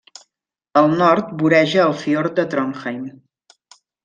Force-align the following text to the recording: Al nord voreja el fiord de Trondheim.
Al 0.81 0.87
nord 1.01 1.29
voreja 1.41 1.83
el 1.83 1.93
fiord 2.01 2.37
de 2.41 2.47
Trondheim. 2.55 3.01